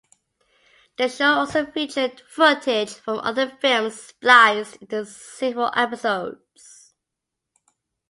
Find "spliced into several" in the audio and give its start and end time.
4.01-5.69